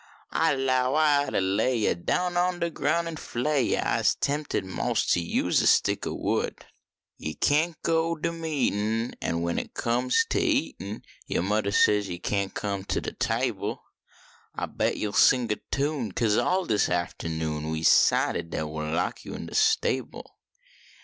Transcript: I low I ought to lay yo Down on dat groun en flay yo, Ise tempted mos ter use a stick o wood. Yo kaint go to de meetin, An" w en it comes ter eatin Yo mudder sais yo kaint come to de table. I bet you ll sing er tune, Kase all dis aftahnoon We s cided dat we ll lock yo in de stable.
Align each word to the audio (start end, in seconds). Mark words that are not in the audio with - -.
I 0.33 0.55
low 0.55 0.95
I 0.95 1.27
ought 1.27 1.29
to 1.29 1.41
lay 1.41 1.75
yo 1.77 1.93
Down 1.93 2.35
on 2.35 2.57
dat 2.57 2.73
groun 2.73 3.07
en 3.07 3.17
flay 3.17 3.61
yo, 3.61 3.81
Ise 3.85 4.15
tempted 4.15 4.65
mos 4.65 5.05
ter 5.05 5.19
use 5.19 5.61
a 5.61 5.67
stick 5.67 6.07
o 6.07 6.13
wood. 6.15 6.65
Yo 7.19 7.33
kaint 7.39 7.75
go 7.83 8.15
to 8.15 8.21
de 8.23 8.31
meetin, 8.31 9.13
An" 9.21 9.35
w 9.41 9.49
en 9.49 9.59
it 9.59 9.75
comes 9.75 10.25
ter 10.27 10.39
eatin 10.39 11.03
Yo 11.27 11.43
mudder 11.43 11.69
sais 11.71 12.07
yo 12.09 12.17
kaint 12.17 12.55
come 12.55 12.83
to 12.85 12.99
de 12.99 13.11
table. 13.11 13.83
I 14.55 14.65
bet 14.65 14.97
you 14.97 15.09
ll 15.11 15.13
sing 15.13 15.51
er 15.51 15.59
tune, 15.69 16.13
Kase 16.13 16.35
all 16.37 16.65
dis 16.65 16.87
aftahnoon 16.89 17.69
We 17.71 17.81
s 17.81 17.89
cided 17.89 18.49
dat 18.49 18.69
we 18.69 18.81
ll 18.83 18.95
lock 18.95 19.23
yo 19.23 19.35
in 19.35 19.45
de 19.45 19.53
stable. 19.53 20.39